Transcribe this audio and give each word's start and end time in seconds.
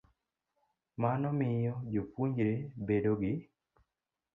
Mano 1.01 1.29
miyo 1.39 1.75
jopuonjre 1.93 2.53
bedo 2.87 3.13
gi. 3.21 3.33